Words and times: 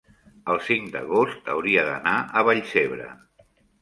el 0.53 0.61
cinc 0.69 0.87
d'agost 0.95 1.51
hauria 1.55 1.83
d'anar 1.91 2.17
a 2.25 2.43
Vallcebre. 2.49 3.11